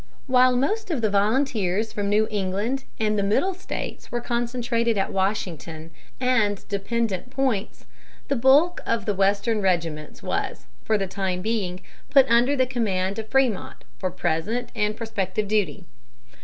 [0.25, 5.13] While most of the volunteers from New England and the Middle States were concentrated at
[5.13, 7.85] Washington and dependent points,
[8.27, 13.19] the bulk of the Western regiments was, for the time being, put under the command
[13.19, 15.85] of Frémont for present and prospective duty.